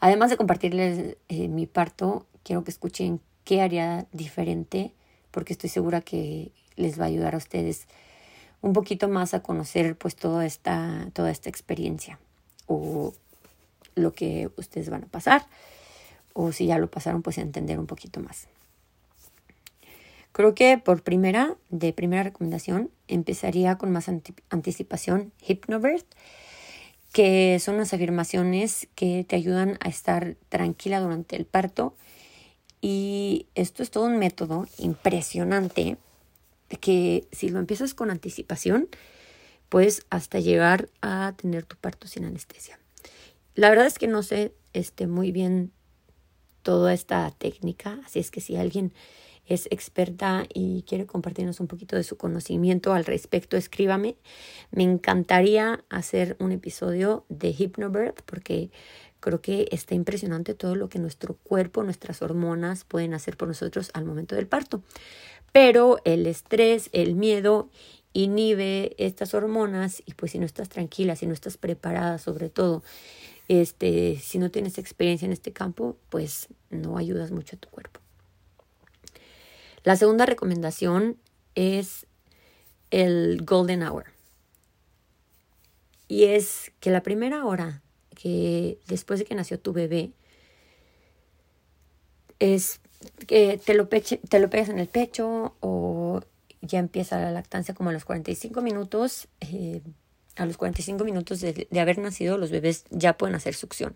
Además 0.00 0.30
de 0.30 0.36
compartirles 0.36 1.16
eh, 1.28 1.46
mi 1.46 1.66
parto, 1.66 2.26
quiero 2.42 2.64
que 2.64 2.72
escuchen 2.72 3.20
qué 3.44 3.62
haría 3.62 4.08
diferente 4.10 4.92
porque 5.30 5.52
estoy 5.52 5.70
segura 5.70 6.00
que 6.00 6.50
les 6.74 6.98
va 6.98 7.04
a 7.04 7.06
ayudar 7.06 7.34
a 7.34 7.38
ustedes 7.38 7.86
un 8.60 8.72
poquito 8.72 9.08
más 9.08 9.34
a 9.34 9.40
conocer 9.40 9.96
pues 9.96 10.16
toda 10.16 10.44
esta, 10.44 11.10
toda 11.12 11.30
esta 11.30 11.48
experiencia 11.48 12.18
o 12.66 13.14
lo 13.94 14.12
que 14.14 14.50
ustedes 14.56 14.90
van 14.90 15.04
a 15.04 15.06
pasar 15.06 15.46
o 16.32 16.50
si 16.50 16.66
ya 16.66 16.78
lo 16.78 16.90
pasaron 16.90 17.22
pues 17.22 17.38
entender 17.38 17.78
un 17.78 17.86
poquito 17.86 18.18
más. 18.18 18.48
Creo 20.34 20.52
que 20.52 20.78
por 20.78 21.04
primera, 21.04 21.56
de 21.70 21.92
primera 21.92 22.24
recomendación, 22.24 22.90
empezaría 23.06 23.78
con 23.78 23.92
más 23.92 24.08
anticipación 24.50 25.32
Hypnobirth, 25.46 26.08
que 27.12 27.60
son 27.60 27.76
unas 27.76 27.94
afirmaciones 27.94 28.88
que 28.96 29.22
te 29.22 29.36
ayudan 29.36 29.78
a 29.78 29.88
estar 29.88 30.34
tranquila 30.48 30.98
durante 30.98 31.36
el 31.36 31.46
parto. 31.46 31.94
Y 32.80 33.46
esto 33.54 33.84
es 33.84 33.92
todo 33.92 34.06
un 34.06 34.18
método 34.18 34.66
impresionante 34.76 35.98
que 36.80 37.28
si 37.30 37.48
lo 37.48 37.60
empiezas 37.60 37.94
con 37.94 38.10
anticipación, 38.10 38.88
puedes 39.68 40.04
hasta 40.10 40.40
llegar 40.40 40.88
a 41.00 41.34
tener 41.36 41.64
tu 41.64 41.76
parto 41.76 42.08
sin 42.08 42.24
anestesia. 42.24 42.80
La 43.54 43.68
verdad 43.68 43.86
es 43.86 44.00
que 44.00 44.08
no 44.08 44.24
sé 44.24 44.52
este, 44.72 45.06
muy 45.06 45.30
bien 45.30 45.70
toda 46.64 46.92
esta 46.92 47.30
técnica, 47.30 48.00
así 48.04 48.18
es 48.18 48.32
que 48.32 48.40
si 48.40 48.56
alguien 48.56 48.92
es 49.46 49.66
experta 49.70 50.46
y 50.52 50.82
quiere 50.82 51.06
compartirnos 51.06 51.60
un 51.60 51.66
poquito 51.66 51.96
de 51.96 52.04
su 52.04 52.16
conocimiento 52.16 52.92
al 52.92 53.04
respecto, 53.04 53.56
escríbame. 53.56 54.16
Me 54.70 54.82
encantaría 54.82 55.84
hacer 55.90 56.36
un 56.40 56.52
episodio 56.52 57.24
de 57.28 57.50
Hypnobirth 57.50 58.22
porque 58.22 58.70
creo 59.20 59.40
que 59.40 59.68
está 59.70 59.94
impresionante 59.94 60.54
todo 60.54 60.76
lo 60.76 60.88
que 60.88 60.98
nuestro 60.98 61.34
cuerpo, 61.34 61.82
nuestras 61.82 62.22
hormonas 62.22 62.84
pueden 62.84 63.14
hacer 63.14 63.36
por 63.36 63.48
nosotros 63.48 63.90
al 63.94 64.04
momento 64.04 64.34
del 64.34 64.46
parto. 64.46 64.82
Pero 65.52 65.98
el 66.04 66.26
estrés, 66.26 66.90
el 66.92 67.14
miedo 67.14 67.70
inhibe 68.12 68.94
estas 68.98 69.34
hormonas 69.34 70.02
y 70.06 70.14
pues 70.14 70.32
si 70.32 70.38
no 70.38 70.46
estás 70.46 70.68
tranquila, 70.68 71.16
si 71.16 71.26
no 71.26 71.32
estás 71.32 71.56
preparada 71.56 72.18
sobre 72.18 72.48
todo 72.48 72.82
este, 73.48 74.18
si 74.20 74.38
no 74.38 74.50
tienes 74.50 74.78
experiencia 74.78 75.26
en 75.26 75.32
este 75.32 75.52
campo, 75.52 75.96
pues 76.08 76.48
no 76.70 76.96
ayudas 76.96 77.30
mucho 77.30 77.56
a 77.56 77.58
tu 77.58 77.68
cuerpo. 77.68 78.03
La 79.84 79.96
segunda 79.96 80.24
recomendación 80.24 81.18
es 81.54 82.06
el 82.90 83.44
golden 83.44 83.82
hour. 83.82 84.06
Y 86.08 86.24
es 86.24 86.72
que 86.80 86.90
la 86.90 87.02
primera 87.02 87.44
hora 87.44 87.82
que 88.14 88.78
después 88.86 89.18
de 89.18 89.26
que 89.26 89.34
nació 89.34 89.60
tu 89.60 89.72
bebé 89.72 90.12
es 92.38 92.80
que 93.26 93.60
te 93.62 93.74
lo, 93.74 93.90
peche, 93.90 94.20
te 94.28 94.38
lo 94.38 94.48
en 94.50 94.78
el 94.78 94.88
pecho 94.88 95.54
o 95.60 96.22
ya 96.62 96.78
empieza 96.78 97.20
la 97.20 97.30
lactancia 97.30 97.74
como 97.74 97.90
a 97.90 97.92
los 97.92 98.06
45 98.06 98.62
minutos. 98.62 99.28
Eh, 99.40 99.82
a 100.36 100.46
los 100.46 100.56
45 100.56 101.04
minutos 101.04 101.40
de, 101.40 101.68
de, 101.70 101.80
haber 101.80 101.98
nacido, 101.98 102.38
los 102.38 102.50
bebés 102.50 102.86
ya 102.90 103.16
pueden 103.16 103.36
hacer 103.36 103.54
succión. 103.54 103.94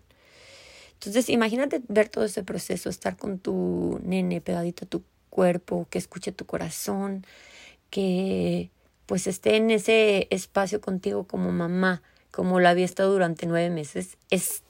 Entonces, 0.93 1.29
imagínate 1.29 1.81
ver 1.89 2.09
todo 2.09 2.23
ese 2.25 2.43
proceso, 2.43 2.89
estar 2.89 3.17
con 3.17 3.39
tu 3.39 3.99
nene 4.03 4.39
pegadito 4.39 4.85
a 4.85 4.87
tu 4.87 5.03
cuerpo, 5.29 5.87
que 5.89 5.97
escuche 5.97 6.31
tu 6.31 6.45
corazón, 6.45 7.25
que 7.89 8.69
pues 9.05 9.27
esté 9.27 9.55
en 9.55 9.71
ese 9.71 10.27
espacio 10.29 10.81
contigo 10.81 11.23
como 11.25 11.51
mamá, 11.51 12.01
como 12.31 12.59
lo 12.59 12.69
había 12.69 12.85
estado 12.85 13.11
durante 13.11 13.47
nueve 13.47 13.69
meses, 13.69 14.17
es 14.29 14.63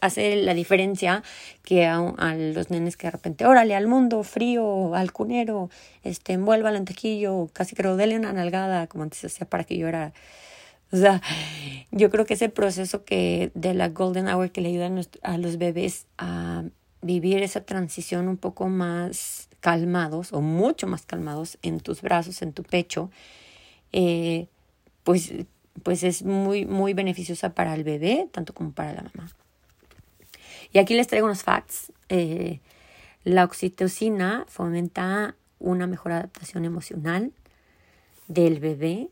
hace 0.00 0.36
la 0.36 0.54
diferencia 0.54 1.22
que 1.64 1.86
a, 1.86 2.34
los 2.36 2.70
nenes 2.70 2.96
que 2.96 3.06
de 3.06 3.12
repente, 3.12 3.46
órale, 3.46 3.74
al 3.74 3.88
mundo, 3.88 4.22
frío, 4.22 4.94
al 4.94 5.12
cunero, 5.12 5.70
este, 6.04 6.34
envuelva 6.34 6.68
al 6.68 6.76
antequillo, 6.76 7.48
casi 7.52 7.74
creo, 7.74 7.96
dele 7.96 8.16
una 8.16 8.32
nalgada, 8.32 8.86
como 8.86 9.04
antes 9.04 9.24
hacía 9.24 9.48
para 9.48 9.64
que 9.64 9.78
yo 9.78 9.88
era 9.88 10.12
o 10.92 10.96
sea, 10.98 11.22
yo 11.90 12.10
creo 12.10 12.26
que 12.26 12.34
ese 12.34 12.50
proceso 12.50 13.04
que 13.04 13.50
de 13.54 13.72
la 13.72 13.88
golden 13.88 14.28
hour 14.28 14.50
que 14.50 14.60
le 14.60 14.68
ayuda 14.68 14.90
a, 15.22 15.38
los 15.38 15.56
bebés 15.56 16.06
a 16.18 16.64
vivir 17.00 17.42
esa 17.42 17.62
transición 17.62 18.28
un 18.28 18.36
poco 18.36 18.68
más 18.68 19.48
calmados 19.62 20.34
o 20.34 20.42
mucho 20.42 20.86
más 20.86 21.06
calmados 21.06 21.56
en 21.62 21.80
tus 21.80 22.02
brazos, 22.02 22.42
en 22.42 22.52
tu 22.52 22.64
pecho, 22.64 23.10
eh, 23.92 24.48
pues, 25.04 25.32
pues 25.82 26.02
es 26.02 26.24
muy, 26.24 26.66
muy 26.66 26.92
beneficiosa 26.92 27.54
para 27.54 27.74
el 27.74 27.84
bebé, 27.84 28.28
tanto 28.30 28.52
como 28.52 28.72
para 28.72 28.92
la 28.92 29.02
mamá. 29.02 29.30
Y 30.72 30.78
aquí 30.78 30.94
les 30.94 31.06
traigo 31.06 31.26
unos 31.26 31.42
facts. 31.42 31.92
Eh, 32.10 32.60
la 33.24 33.44
oxitocina 33.44 34.44
fomenta 34.48 35.36
una 35.60 35.86
mejor 35.86 36.12
adaptación 36.12 36.64
emocional 36.64 37.32
del 38.26 38.58
bebé 38.58 39.08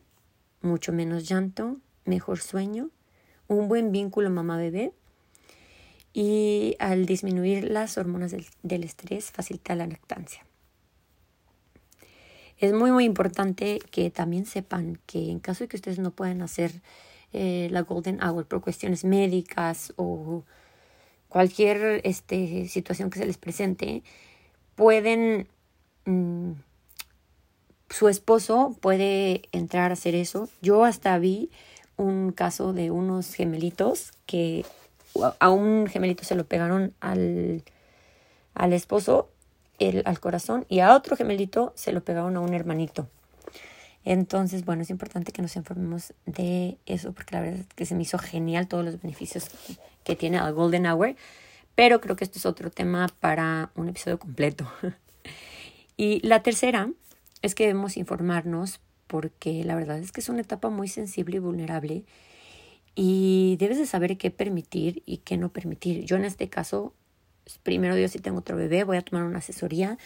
mucho 0.62 0.92
menos 0.92 1.28
llanto, 1.28 1.76
mejor 2.04 2.38
sueño, 2.40 2.90
un 3.48 3.68
buen 3.68 3.92
vínculo 3.92 4.30
mamá-bebé 4.30 4.92
y 6.12 6.76
al 6.78 7.06
disminuir 7.06 7.70
las 7.70 7.98
hormonas 7.98 8.32
del, 8.62 8.84
estrés 8.84 9.30
facilita 9.30 9.74
la 9.74 9.86
lactancia. 9.86 10.44
Es 12.58 12.72
muy 12.72 12.90
muy 12.90 13.04
importante 13.04 13.78
que 13.90 14.10
también 14.10 14.44
sepan 14.44 14.98
que 15.06 15.30
en 15.30 15.40
caso 15.40 15.64
de 15.64 15.68
que 15.68 15.76
ustedes 15.76 15.98
no 15.98 16.10
puedan 16.10 16.42
hacer 16.42 16.82
eh, 17.32 17.68
la 17.70 17.82
Golden 17.82 18.22
Hour 18.22 18.46
por 18.46 18.60
cuestiones 18.60 19.04
médicas 19.04 19.94
o 19.96 20.44
cualquier 21.28 22.00
este, 22.04 22.68
situación 22.68 23.08
que 23.08 23.20
se 23.20 23.26
les 23.26 23.38
presente, 23.38 24.02
pueden 24.74 25.48
mm, 26.04 26.52
su 27.90 28.08
esposo 28.08 28.76
puede 28.80 29.42
entrar 29.52 29.90
a 29.90 29.94
hacer 29.94 30.14
eso. 30.14 30.48
Yo 30.62 30.84
hasta 30.84 31.18
vi 31.18 31.50
un 31.96 32.32
caso 32.32 32.72
de 32.72 32.90
unos 32.90 33.34
gemelitos 33.34 34.12
que 34.26 34.64
a 35.38 35.50
un 35.50 35.86
gemelito 35.86 36.24
se 36.24 36.34
lo 36.34 36.44
pegaron 36.44 36.94
al, 37.00 37.62
al 38.54 38.72
esposo, 38.72 39.30
el, 39.78 40.02
al 40.06 40.20
corazón, 40.20 40.66
y 40.68 40.80
a 40.80 40.94
otro 40.94 41.16
gemelito 41.16 41.72
se 41.76 41.92
lo 41.92 42.02
pegaron 42.02 42.36
a 42.36 42.40
un 42.40 42.54
hermanito. 42.54 43.08
Entonces, 44.04 44.64
bueno, 44.64 44.82
es 44.82 44.90
importante 44.90 45.32
que 45.32 45.42
nos 45.42 45.56
informemos 45.56 46.14
de 46.26 46.78
eso, 46.86 47.12
porque 47.12 47.34
la 47.34 47.42
verdad 47.42 47.60
es 47.60 47.66
que 47.74 47.84
se 47.84 47.94
me 47.94 48.02
hizo 48.02 48.18
genial 48.18 48.66
todos 48.66 48.84
los 48.84 49.00
beneficios 49.00 49.50
que, 50.04 50.16
tiene 50.16 50.38
el 50.38 50.52
Golden 50.54 50.86
Hour, 50.86 51.14
pero 51.76 52.00
creo 52.00 52.16
que 52.16 52.24
esto 52.24 52.38
es 52.38 52.46
otro 52.46 52.70
tema 52.70 53.06
para 53.20 53.70
un 53.76 53.88
episodio 53.88 54.18
completo. 54.18 54.70
y 55.96 56.26
la 56.26 56.42
tercera 56.42 56.90
es 57.42 57.54
que 57.54 57.66
debemos 57.66 57.96
informarnos 57.96 58.80
porque 59.06 59.64
la 59.64 59.74
verdad 59.74 59.98
es 59.98 60.12
que 60.12 60.20
es 60.20 60.28
una 60.28 60.40
etapa 60.40 60.70
muy 60.70 60.88
sensible 60.88 61.36
y 61.36 61.40
vulnerable 61.40 62.04
y 62.94 63.56
debes 63.58 63.78
de 63.78 63.86
saber 63.86 64.16
qué 64.16 64.30
permitir 64.30 65.02
y 65.06 65.18
qué 65.18 65.36
no 65.36 65.50
permitir. 65.50 66.04
Yo 66.04 66.16
en 66.16 66.24
este 66.24 66.48
caso, 66.48 66.92
primero 67.62 67.94
Dios, 67.94 68.12
si 68.12 68.18
tengo 68.18 68.38
otro 68.38 68.56
bebé, 68.56 68.84
voy 68.84 68.96
a 68.96 69.02
tomar 69.02 69.24
una 69.24 69.38
asesoría 69.38 69.98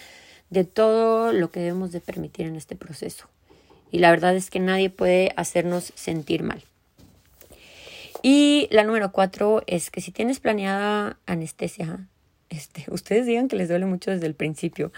de 0.50 0.64
todo 0.64 1.32
lo 1.32 1.50
que 1.50 1.60
debemos 1.60 1.92
de 1.92 2.00
permitir 2.00 2.46
en 2.46 2.56
este 2.56 2.76
proceso. 2.76 3.28
Y 3.90 3.98
la 3.98 4.10
verdad 4.10 4.36
es 4.36 4.50
que 4.50 4.60
nadie 4.60 4.90
puede 4.90 5.32
hacernos 5.36 5.92
sentir 5.94 6.42
mal. 6.42 6.62
Y 8.22 8.68
la 8.70 8.84
número 8.84 9.12
cuatro 9.12 9.62
es 9.66 9.90
que 9.90 10.00
si 10.00 10.10
tienes 10.10 10.40
planeada 10.40 11.18
anestesia, 11.26 12.06
este, 12.48 12.84
ustedes 12.90 13.26
digan 13.26 13.48
que 13.48 13.56
les 13.56 13.68
duele 13.68 13.86
mucho 13.86 14.10
desde 14.10 14.26
el 14.26 14.34
principio 14.34 14.92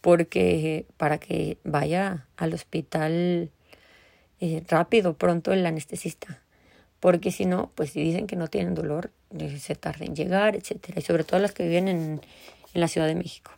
porque 0.00 0.86
para 0.96 1.18
que 1.18 1.58
vaya 1.64 2.26
al 2.36 2.54
hospital 2.54 3.50
eh, 4.40 4.62
rápido, 4.68 5.14
pronto 5.14 5.52
el 5.52 5.66
anestesista. 5.66 6.40
Porque 7.00 7.30
si 7.30 7.46
no, 7.46 7.70
pues 7.74 7.90
si 7.90 8.02
dicen 8.02 8.26
que 8.26 8.36
no 8.36 8.48
tienen 8.48 8.74
dolor, 8.74 9.10
eh, 9.38 9.58
se 9.58 9.74
tarda 9.74 10.04
en 10.04 10.14
llegar, 10.14 10.54
etcétera. 10.54 11.00
Y 11.00 11.02
sobre 11.02 11.24
todo 11.24 11.40
las 11.40 11.52
que 11.52 11.66
viven 11.66 11.88
en, 11.88 12.20
en 12.74 12.80
la 12.80 12.88
Ciudad 12.88 13.06
de 13.06 13.14
México. 13.14 13.52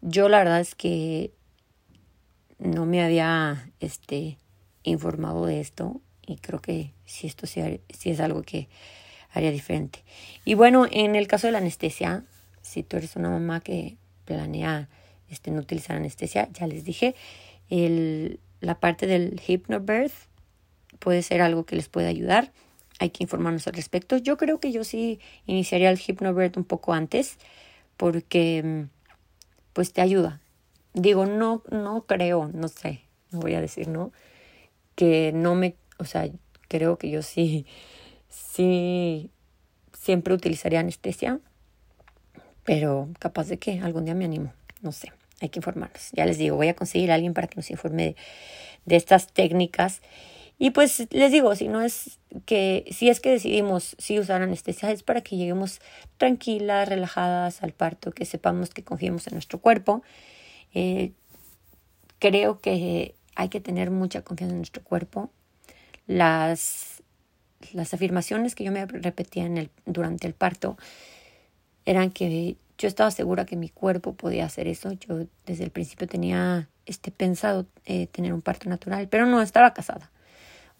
Yo 0.00 0.28
la 0.28 0.38
verdad 0.38 0.60
es 0.60 0.74
que 0.74 1.32
no 2.58 2.86
me 2.86 3.02
había 3.02 3.70
este, 3.80 4.38
informado 4.82 5.46
de 5.46 5.60
esto 5.60 6.00
y 6.26 6.36
creo 6.36 6.60
que 6.60 6.92
si 7.04 7.26
esto 7.26 7.46
sí, 7.46 7.80
si 7.90 8.10
es 8.10 8.20
algo 8.20 8.42
que 8.42 8.68
haría 9.32 9.50
diferente. 9.50 10.02
Y 10.44 10.54
bueno, 10.54 10.86
en 10.90 11.16
el 11.16 11.26
caso 11.26 11.46
de 11.46 11.52
la 11.52 11.58
anestesia, 11.58 12.24
si 12.62 12.82
tú 12.82 12.96
eres 12.96 13.16
una 13.16 13.30
mamá 13.30 13.60
que 13.60 13.96
planea 14.24 14.88
este, 15.28 15.50
no 15.50 15.60
utilizar 15.60 15.96
anestesia. 15.96 16.48
Ya 16.52 16.66
les 16.66 16.84
dije, 16.84 17.14
el, 17.68 18.40
la 18.60 18.78
parte 18.78 19.06
del 19.06 19.40
hypnobirth 19.46 20.12
puede 21.00 21.22
ser 21.22 21.42
algo 21.42 21.64
que 21.66 21.74
les 21.74 21.88
puede 21.88 22.06
ayudar. 22.06 22.52
Hay 23.00 23.10
que 23.10 23.24
informarnos 23.24 23.66
al 23.66 23.74
respecto. 23.74 24.16
Yo 24.16 24.36
creo 24.36 24.60
que 24.60 24.70
yo 24.70 24.84
sí 24.84 25.18
iniciaría 25.46 25.90
el 25.90 25.98
hypnobirth 25.98 26.56
un 26.56 26.64
poco 26.64 26.92
antes 26.92 27.38
porque 27.96 28.86
pues 29.72 29.92
te 29.92 30.00
ayuda. 30.00 30.40
Digo, 30.94 31.26
no, 31.26 31.64
no 31.72 32.06
creo, 32.06 32.50
no 32.52 32.68
sé, 32.68 33.02
no 33.32 33.40
voy 33.40 33.54
a 33.54 33.60
decir 33.60 33.88
no, 33.88 34.12
que 34.94 35.32
no 35.32 35.54
me, 35.54 35.76
o 35.98 36.04
sea, 36.04 36.28
creo 36.68 36.98
que 36.98 37.10
yo 37.10 37.22
sí, 37.22 37.66
sí, 38.28 39.30
siempre 39.92 40.34
utilizaría 40.34 40.80
anestesia, 40.80 41.40
pero 42.64 43.08
capaz 43.18 43.48
de 43.48 43.58
que 43.58 43.80
algún 43.80 44.04
día 44.04 44.14
me 44.14 44.24
animo, 44.24 44.52
no 44.82 44.92
sé 44.92 45.12
hay 45.40 45.48
que 45.48 45.58
informarnos. 45.58 46.10
Ya 46.12 46.26
les 46.26 46.38
digo, 46.38 46.56
voy 46.56 46.68
a 46.68 46.74
conseguir 46.74 47.10
a 47.10 47.14
alguien 47.14 47.34
para 47.34 47.48
que 47.48 47.56
nos 47.56 47.70
informe 47.70 48.14
de, 48.84 48.96
estas 48.96 49.32
técnicas. 49.32 50.02
Y 50.62 50.72
pues 50.72 51.08
les 51.10 51.32
digo, 51.32 51.56
si 51.56 51.68
no 51.68 51.80
es 51.80 52.18
que, 52.44 52.84
si 52.92 53.08
es 53.08 53.20
que 53.20 53.30
decidimos 53.30 53.96
sí 53.98 54.20
usar 54.20 54.42
anestesia, 54.42 54.90
es 54.90 55.02
para 55.02 55.22
que 55.22 55.38
lleguemos 55.38 55.80
tranquilas, 56.18 56.86
relajadas 56.86 57.62
al 57.62 57.72
parto, 57.72 58.12
que 58.12 58.26
sepamos 58.26 58.68
que 58.68 58.84
confiemos 58.84 59.26
en 59.26 59.32
nuestro 59.32 59.58
cuerpo. 59.58 60.02
Eh, 60.74 61.12
creo 62.18 62.60
que 62.60 63.14
hay 63.36 63.48
que 63.48 63.60
tener 63.60 63.90
mucha 63.90 64.20
confianza 64.20 64.52
en 64.52 64.58
nuestro 64.58 64.84
cuerpo. 64.84 65.30
Las, 66.06 67.02
las 67.72 67.94
afirmaciones 67.94 68.54
que 68.54 68.64
yo 68.64 68.70
me 68.70 68.84
repetía 68.84 69.46
en 69.46 69.56
el, 69.56 69.70
durante 69.86 70.26
el 70.26 70.34
parto 70.34 70.76
eran 71.86 72.10
que 72.10 72.58
yo 72.76 72.86
estaba 72.86 73.10
segura 73.10 73.46
que 73.46 73.56
mi 73.56 73.70
cuerpo 73.70 74.12
podía 74.12 74.44
hacer 74.44 74.68
eso. 74.68 74.92
Yo 74.92 75.24
desde 75.46 75.64
el 75.64 75.70
principio 75.70 76.06
tenía 76.06 76.68
este 76.84 77.10
pensado 77.10 77.64
eh, 77.86 78.08
tener 78.08 78.34
un 78.34 78.42
parto 78.42 78.68
natural, 78.68 79.08
pero 79.08 79.24
no 79.24 79.40
estaba 79.40 79.72
casada. 79.72 80.10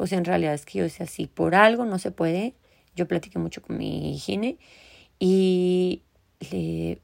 O 0.00 0.06
sea, 0.06 0.16
en 0.16 0.24
realidad 0.24 0.54
es 0.54 0.64
que 0.64 0.78
yo 0.78 0.84
decía, 0.84 1.06
si 1.06 1.26
por 1.26 1.54
algo 1.54 1.84
no 1.84 1.98
se 1.98 2.10
puede, 2.10 2.54
yo 2.96 3.06
platiqué 3.06 3.38
mucho 3.38 3.60
con 3.60 3.76
mi 3.76 4.18
gine 4.18 4.56
y 5.18 6.02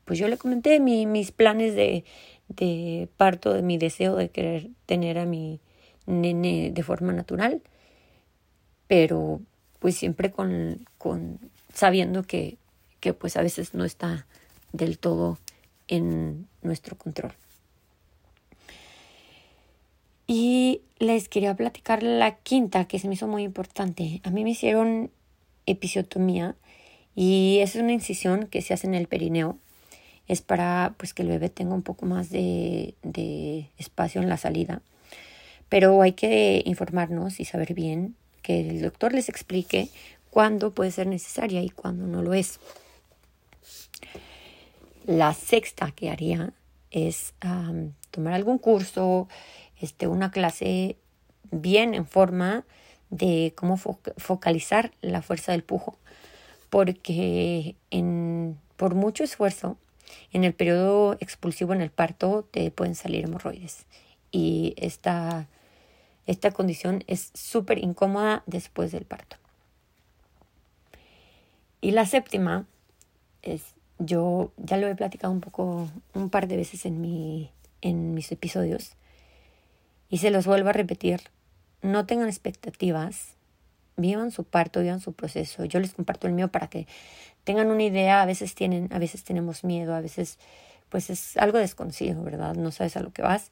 pues 0.07 0.19
yo 0.19 0.29
le 0.29 0.39
comenté 0.39 0.81
mis 0.81 1.31
planes 1.31 1.75
de, 1.75 2.07
de 2.49 3.11
parto, 3.19 3.53
de 3.53 3.61
mi 3.61 3.77
deseo 3.77 4.17
de 4.17 4.31
querer 4.31 4.71
tener 4.87 5.19
a 5.19 5.27
mi 5.27 5.61
nene 6.07 6.71
de 6.73 6.83
forma 6.83 7.13
natural, 7.13 7.61
pero 8.87 9.43
pues 9.79 9.95
siempre 9.95 10.31
con, 10.31 10.87
con 10.97 11.39
sabiendo 11.75 12.23
que, 12.23 12.57
que 13.01 13.13
pues 13.13 13.37
a 13.37 13.43
veces 13.43 13.75
no 13.75 13.85
está 13.85 14.27
del 14.73 14.99
todo 14.99 15.39
en 15.87 16.49
nuestro 16.63 16.97
control. 16.97 17.35
Y 20.27 20.83
les 20.99 21.29
quería 21.29 21.55
platicar 21.55 22.03
la 22.03 22.37
quinta, 22.37 22.87
que 22.87 22.99
se 22.99 23.09
me 23.09 23.15
hizo 23.15 23.29
muy 23.29 23.43
importante. 23.43 24.21
A 24.25 24.31
mí 24.31 24.45
me 24.45 24.51
hicieron 24.51 25.11
episiotomía 25.67 26.57
y 27.15 27.59
es 27.61 27.77
una 27.77 27.93
incisión 27.93 28.47
que 28.47 28.63
se 28.63 28.75
hace 28.75 28.87
en 28.87 28.95
el 28.95 29.09
perineo 29.09 29.59
es 30.29 30.43
para 30.43 30.95
pues 30.97 31.15
que 31.15 31.23
el 31.23 31.29
bebé 31.29 31.49
tenga 31.49 31.75
un 31.75 31.83
poco 31.83 32.07
más 32.07 32.31
de, 32.31 32.95
de 33.03 33.71
espacio 33.79 34.21
en 34.21 34.29
la 34.29 34.37
salida. 34.37 34.83
Pero 35.69 36.03
hay 36.03 36.13
que 36.13 36.63
informarnos 36.65 37.41
y 37.41 37.45
saber 37.45 37.75
bien 37.75 38.17
que 38.43 38.61
el 38.61 38.83
doctor 38.83 39.13
les 39.13 39.29
explique 39.29 39.89
cuándo 40.31 40.73
puede 40.73 40.91
ser 40.91 41.07
necesaria 41.07 41.63
y 41.63 41.71
cuándo 41.71 42.07
no 42.07 42.23
lo 42.23 42.35
es. 42.35 42.61
La 45.07 45.35
sexta 45.35 45.93
que 45.93 46.11
haría 46.11 46.53
es 46.91 47.35
tomar 48.11 48.35
algún 48.35 48.59
curso, 48.59 49.29
este, 49.81 50.07
una 50.07 50.31
clase 50.31 50.97
bien 51.51 51.95
en 51.95 52.07
forma 52.07 52.65
de 53.11 53.53
cómo 53.57 53.77
focalizar 53.77 54.93
la 55.01 55.23
fuerza 55.23 55.53
del 55.53 55.63
pujo, 55.63 55.99
porque 56.71 57.77
en, 57.91 58.59
por 58.77 58.95
mucho 58.95 59.25
esfuerzo, 59.25 59.77
en 60.33 60.45
el 60.45 60.55
periodo 60.55 61.17
expulsivo 61.21 61.73
en 61.73 61.81
el 61.81 61.91
parto 61.91 62.47
te 62.51 62.71
pueden 62.71 62.95
salir 62.95 63.25
hemorroides 63.25 63.87
y 64.31 64.75
esta, 64.77 65.47
esta 66.27 66.51
condición 66.51 67.05
es 67.07 67.31
súper 67.35 67.79
incómoda 67.79 68.43
después 68.47 68.93
del 68.93 69.05
parto. 69.05 69.37
Y 71.81 71.93
la 71.93 72.07
séptima 72.07 72.67
es, 73.43 73.75
yo 73.99 74.53
ya 74.57 74.77
lo 74.77 74.89
he 74.89 74.95
platicado 74.95 75.33
un 75.33 75.41
poco, 75.41 75.89
un 76.15 76.31
par 76.31 76.49
de 76.49 76.57
veces 76.57 76.85
en, 76.87 77.01
mi, 77.01 77.51
en 77.81 78.15
mis 78.15 78.33
episodios, 78.33 78.97
y 80.09 80.19
se 80.19 80.31
los 80.31 80.47
vuelvo 80.47 80.69
a 80.71 80.73
repetir, 80.73 81.21
no 81.83 82.07
tengan 82.07 82.29
expectativas, 82.29 83.37
vivan 83.97 84.31
su 84.31 84.45
parto, 84.45 84.81
vivan 84.81 85.01
su 85.01 85.13
proceso. 85.13 85.65
Yo 85.65 85.81
les 85.81 85.93
comparto 85.93 86.27
el 86.27 86.33
mío 86.33 86.49
para 86.49 86.69
que 86.69 86.87
tengan 87.45 87.69
una 87.69 87.83
idea, 87.83 88.23
a 88.23 88.27
veces 88.27 88.55
tienen, 88.55 88.89
a 88.93 88.99
veces 88.99 89.25
tenemos 89.25 89.65
miedo, 89.65 89.95
a 89.95 90.01
veces 90.01 90.39
pues 90.89 91.11
es 91.11 91.37
algo 91.37 91.59
desconocido, 91.59 92.23
¿verdad? 92.23 92.55
No 92.55 92.71
sabes 92.71 92.97
a 92.97 93.01
lo 93.01 93.13
que 93.13 93.23
vas. 93.23 93.51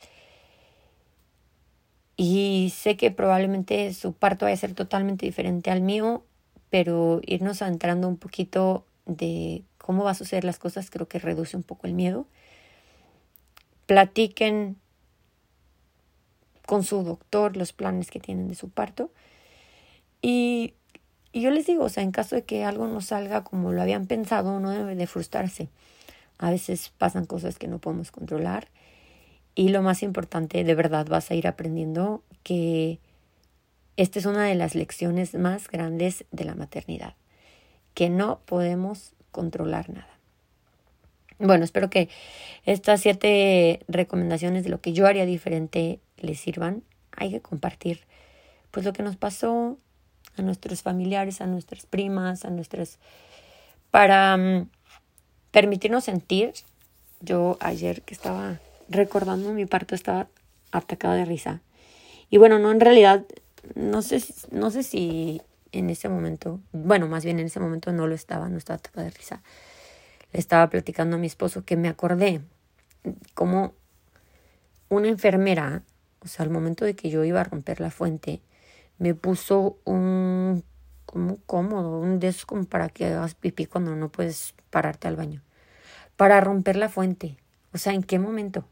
Y 2.17 2.73
sé 2.77 2.97
que 2.97 3.11
probablemente 3.11 3.93
su 3.93 4.13
parto 4.13 4.47
vaya 4.47 4.55
a 4.55 4.59
ser 4.59 4.75
totalmente 4.75 5.27
diferente 5.27 5.71
al 5.71 5.81
mío, 5.81 6.25
pero 6.71 7.21
irnos 7.27 7.61
adentrando 7.63 8.09
un 8.09 8.17
poquito 8.17 8.85
de 9.07 9.65
cómo 9.79 10.05
va 10.05 10.13
a 10.13 10.15
suceder 10.15 10.45
las 10.45 10.59
cosas 10.59 10.91
creo 10.91 11.09
que 11.09 11.19
reduce 11.19 11.57
un 11.57 11.63
poco 11.63 11.87
el 11.87 11.95
miedo. 11.95 12.27
Platiquen 13.87 14.77
con 16.67 16.83
su 16.83 17.03
doctor 17.03 17.57
los 17.57 17.73
planes 17.73 18.11
que 18.11 18.21
tienen 18.21 18.49
de 18.49 18.55
su 18.55 18.69
parto. 18.69 19.11
Y, 20.23 20.75
yo 21.33 21.51
les 21.51 21.67
digo, 21.67 21.85
o 21.85 21.89
sea, 21.89 22.03
en 22.03 22.13
caso 22.13 22.37
de 22.37 22.45
que 22.45 22.65
algo 22.65 22.87
no 22.87 23.01
salga 23.01 23.43
como 23.43 23.73
lo 23.73 23.83
habían 23.83 24.07
pensado, 24.07 24.61
no 24.61 24.71
debe 24.71 24.95
de 24.95 25.07
frustrarse. 25.07 25.69
A 26.39 26.51
veces 26.51 26.93
pasan 26.97 27.27
cosas 27.27 27.59
que 27.59 27.69
no 27.69 27.79
podemos 27.79 28.11
controlar. 28.11 28.69
Y 29.55 29.69
lo 29.69 29.83
más 29.83 30.03
importante, 30.03 30.63
de 30.65 30.75
verdad 30.75 31.07
vas 31.09 31.31
a 31.31 31.35
ir 31.35 31.47
aprendiendo 31.47 32.23
que 32.43 33.01
esta 33.97 34.19
es 34.19 34.27
una 34.27 34.45
de 34.45 34.55
las 34.55 34.75
lecciones 34.75 35.35
más 35.35 35.69
grandes 35.69 36.25
de 36.33 36.45
la 36.45 36.55
maternidad, 36.55 37.15
que 37.95 38.11
no 38.11 38.41
podemos 38.47 39.15
controlar 39.31 39.91
nada. 39.91 40.09
Bueno, 41.39 41.65
espero 41.65 41.91
que 41.91 42.09
estas 42.65 43.01
siete 43.01 43.81
recomendaciones 43.89 44.65
de 44.65 44.71
lo 44.71 44.81
que 44.81 44.93
yo 44.93 45.07
haría 45.07 45.27
diferente 45.27 46.01
les 46.25 46.41
sirvan. 46.41 46.83
Hay 47.17 47.31
que 47.31 47.41
compartir 47.41 48.01
pues 48.71 48.85
lo 48.85 48.93
que 48.93 49.03
nos 49.03 49.17
pasó 49.17 49.79
a 50.37 50.43
nuestros 50.43 50.83
familiares, 50.83 51.41
a 51.41 51.47
nuestras 51.47 51.87
primas, 51.87 52.45
a 52.45 52.51
nuestras 52.51 52.99
para 53.91 54.37
mm, 54.37 54.69
permitirnos 55.51 56.05
sentir. 56.05 56.53
Yo 57.21 57.57
ayer 57.61 58.03
que 58.03 58.15
estaba 58.15 58.59
recordando 58.89 59.53
mi 59.53 59.67
parto 59.67 59.95
estaba 59.95 60.29
atacada 60.73 61.15
de 61.15 61.25
risa. 61.25 61.61
Y 62.31 62.39
bueno, 62.39 62.59
no 62.59 62.73
en 62.73 62.81
realidad 62.81 63.25
no 63.75 64.03
sé 64.03 64.23
no 64.51 64.71
sé 64.71 64.83
si 64.83 65.41
en 65.73 65.91
ese 65.91 66.09
momento, 66.09 66.61
bueno, 66.73 67.09
más 67.09 67.25
bien 67.25 67.39
en 67.39 67.47
ese 67.47 67.61
momento 67.61 67.93
no 67.93 68.07
lo 68.07 68.15
estaba, 68.15 68.49
no 68.49 68.59
estaba 68.59 68.77
atacada 68.77 69.05
de 69.05 69.11
risa. 69.11 69.43
Le 70.33 70.41
estaba 70.41 70.69
platicando 70.69 71.17
a 71.17 71.19
mi 71.19 71.27
esposo 71.27 71.65
que 71.65 71.77
me 71.77 71.89
acordé 71.89 72.41
como 73.35 73.75
una 74.89 75.09
enfermera 75.09 75.83
o 76.25 76.29
sea, 76.29 76.45
al 76.45 76.51
momento 76.51 76.85
de 76.85 76.95
que 76.95 77.11
yo 77.11 77.25
iba 77.25 77.41
a 77.41 77.45
romper 77.45 77.81
la 77.81 77.91
fuente, 77.91 78.41
me 78.99 79.15
puso 79.15 79.79
un 79.85 80.65
como 81.05 81.39
cómodo, 81.47 82.01
un 82.01 82.19
de 82.19 82.35
como 82.47 82.65
para 82.65 82.89
que 82.89 83.07
hagas 83.07 83.35
pipí 83.35 83.67
cuando 83.67 83.95
no 83.95 84.09
puedes 84.09 84.55
pararte 84.71 85.07
al 85.07 85.17
baño. 85.17 85.43
Para 86.17 86.41
romper 86.41 86.77
la 86.77 86.89
fuente. 86.89 87.37
O 87.73 87.79
sea, 87.79 87.93
¿en 87.93 88.03
qué 88.03 88.19
momento? 88.19 88.67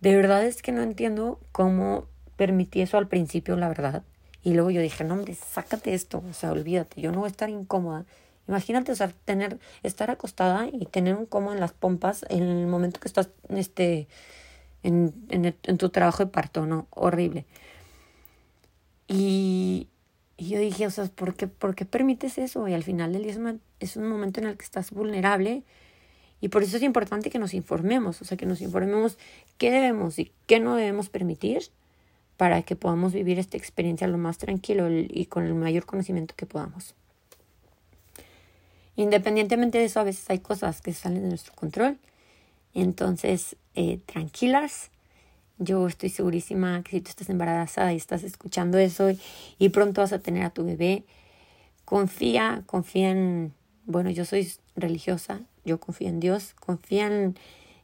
De 0.00 0.16
verdad 0.16 0.44
es 0.44 0.62
que 0.62 0.72
no 0.72 0.82
entiendo 0.82 1.38
cómo 1.52 2.06
permití 2.36 2.80
eso 2.80 2.98
al 2.98 3.08
principio, 3.08 3.56
la 3.56 3.68
verdad. 3.68 4.02
Y 4.42 4.54
luego 4.54 4.70
yo 4.70 4.80
dije, 4.80 5.04
no, 5.04 5.14
hombre, 5.14 5.34
sácate 5.34 5.94
esto. 5.94 6.22
O 6.28 6.32
sea, 6.32 6.50
olvídate, 6.50 7.00
yo 7.00 7.12
no 7.12 7.18
voy 7.18 7.28
a 7.28 7.30
estar 7.30 7.50
incómoda. 7.50 8.04
Imagínate, 8.48 8.92
tener, 9.24 9.58
estar 9.84 10.10
acostada 10.10 10.66
y 10.72 10.86
tener 10.86 11.14
un 11.14 11.26
cómodo 11.26 11.54
en 11.54 11.60
las 11.60 11.72
pompas 11.72 12.24
en 12.28 12.42
el 12.42 12.66
momento 12.66 12.98
que 12.98 13.06
estás, 13.06 13.30
este, 13.50 14.08
en, 14.82 15.14
en, 15.28 15.78
tu 15.78 15.90
trabajo 15.90 16.24
de 16.24 16.30
parto, 16.30 16.66
¿no? 16.66 16.86
Horrible. 16.90 17.44
Y, 19.08 19.88
yo 20.38 20.58
dije, 20.58 20.86
o 20.86 20.90
sea, 20.90 21.04
¿por 21.06 21.34
qué, 21.34 21.46
¿por 21.46 21.74
qué 21.74 21.84
permites 21.84 22.38
eso? 22.38 22.66
Y 22.66 22.74
al 22.74 22.82
final 22.82 23.12
del 23.12 23.22
día 23.22 23.56
es 23.80 23.96
un 23.96 24.08
momento 24.08 24.40
en 24.40 24.46
el 24.46 24.56
que 24.56 24.64
estás 24.64 24.90
vulnerable 24.90 25.62
y 26.40 26.48
por 26.48 26.64
eso 26.64 26.76
es 26.76 26.82
importante 26.82 27.30
que 27.30 27.38
nos 27.38 27.54
informemos, 27.54 28.20
o 28.20 28.24
sea, 28.24 28.36
que 28.36 28.46
nos 28.46 28.60
informemos 28.60 29.18
qué 29.58 29.70
debemos 29.70 30.18
y 30.18 30.32
qué 30.46 30.58
no 30.58 30.74
debemos 30.74 31.08
permitir 31.10 31.62
para 32.36 32.62
que 32.62 32.74
podamos 32.74 33.12
vivir 33.12 33.38
esta 33.38 33.56
experiencia 33.56 34.08
lo 34.08 34.18
más 34.18 34.38
tranquilo 34.38 34.88
y 34.90 35.26
con 35.26 35.44
el 35.44 35.54
mayor 35.54 35.86
conocimiento 35.86 36.34
que 36.36 36.46
podamos. 36.46 36.96
Independientemente 38.96 39.78
de 39.78 39.84
eso, 39.84 40.00
a 40.00 40.04
veces 40.04 40.28
hay 40.28 40.40
cosas 40.40 40.80
que 40.80 40.92
salen 40.92 41.22
de 41.22 41.28
nuestro 41.28 41.54
control 41.54 41.98
entonces, 42.74 43.56
eh, 43.74 44.00
tranquilas. 44.06 44.90
Yo 45.58 45.86
estoy 45.86 46.08
segurísima 46.08 46.82
que 46.82 46.90
si 46.92 47.00
tú 47.00 47.10
estás 47.10 47.30
embarazada 47.30 47.92
y 47.92 47.96
estás 47.96 48.24
escuchando 48.24 48.78
eso 48.78 49.10
y, 49.58 49.68
pronto 49.70 50.00
vas 50.00 50.12
a 50.12 50.18
tener 50.18 50.44
a 50.44 50.50
tu 50.50 50.64
bebé, 50.64 51.04
confía, 51.84 52.62
confía 52.66 53.10
en, 53.10 53.52
bueno, 53.84 54.10
yo 54.10 54.24
soy 54.24 54.52
religiosa, 54.76 55.42
yo 55.64 55.78
confío 55.78 56.08
en 56.08 56.20
Dios, 56.20 56.54
confía 56.54 57.06
en, 57.06 57.36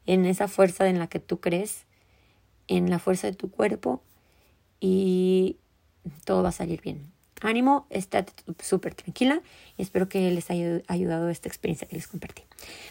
en 0.06 0.26
esa 0.26 0.48
fuerza 0.48 0.88
en 0.88 0.98
la 0.98 1.06
que 1.06 1.20
tú 1.20 1.40
crees, 1.40 1.84
en 2.66 2.90
la 2.90 2.98
fuerza 2.98 3.28
de 3.28 3.34
tu 3.34 3.50
cuerpo 3.50 4.02
y 4.80 5.58
todo 6.24 6.42
va 6.42 6.50
a 6.50 6.52
salir 6.52 6.80
bien 6.80 7.17
ánimo, 7.42 7.86
estate 7.90 8.32
súper 8.60 8.94
tranquila 8.94 9.40
y 9.76 9.82
espero 9.82 10.08
que 10.08 10.30
les 10.30 10.50
haya 10.50 10.82
ayudado 10.88 11.28
esta 11.28 11.48
experiencia 11.48 11.86
que 11.86 11.96
les 11.96 12.08
compartí. 12.08 12.42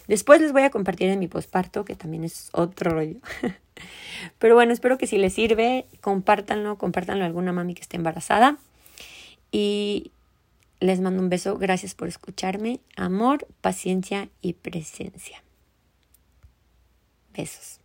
Después 0.08 0.42
les 0.42 0.52
voy 0.52 0.64
a 0.64 0.70
compartir 0.70 1.10
de 1.10 1.18
mi 1.18 1.28
posparto, 1.28 1.86
que 1.86 1.96
también 1.96 2.24
es 2.24 2.50
otro 2.54 2.92
rollo. 2.92 3.18
Pero 4.40 4.56
bueno, 4.56 4.74
espero 4.74 4.98
que 4.98 5.08
si 5.08 5.18
les 5.18 5.34
sirve, 5.34 5.86
compártanlo, 6.02 6.78
compártanlo 6.78 7.24
a 7.24 7.28
alguna 7.28 7.54
mami 7.54 7.74
que 7.74 7.82
esté 7.82 7.98
embarazada. 7.98 8.58
Y 9.52 10.12
les 10.80 11.00
mando 11.00 11.22
un 11.22 11.30
beso, 11.30 11.58
gracias 11.58 11.96
por 11.96 12.08
escucharme. 12.08 12.80
Amor, 12.96 13.48
paciencia 13.62 14.30
y 14.42 14.54
presencia. 14.54 15.44
Besos. 17.34 17.80